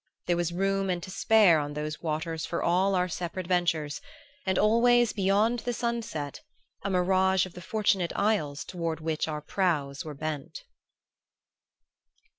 [0.25, 4.01] There was room and to spare on those waters for all our separate ventures;
[4.47, 6.41] and always beyond the sunset,
[6.81, 10.63] a mirage of the fortunate isles toward which our prows bent.